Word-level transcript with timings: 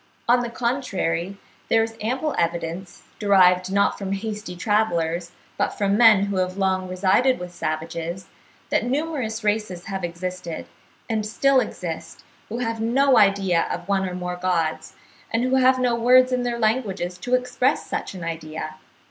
On 0.27 0.39
the 0.39 0.49
contrary 0.49 1.37
there 1.69 1.83
is 1.83 1.95
ample 2.01 2.33
evidence, 2.35 3.03
derived 3.19 3.71
not 3.71 3.99
from 3.99 4.13
hasty 4.13 4.55
travellers, 4.55 5.29
but 5.59 5.77
from 5.77 5.95
men 5.95 6.25
who 6.25 6.37
have 6.37 6.57
long 6.57 6.87
resided 6.87 7.37
with 7.37 7.53
savages, 7.53 8.25
that 8.71 8.83
numerous 8.83 9.43
races 9.43 9.85
have 9.85 10.03
existed, 10.03 10.65
and 11.07 11.23
still 11.23 11.59
exist, 11.59 12.23
who 12.49 12.57
have 12.57 12.81
no 12.81 13.15
idea 13.19 13.67
of 13.71 13.87
one 13.87 14.09
or 14.09 14.15
more 14.15 14.37
gods, 14.37 14.95
and 15.31 15.43
who 15.43 15.57
have 15.57 15.77
no 15.77 15.93
words 15.93 16.31
in 16.31 16.41
their 16.41 16.57
languages 16.57 17.19
to 17.19 17.35
express 17.35 17.85
such 17.87 18.15
an 18.15 18.23
idea. 18.23 18.77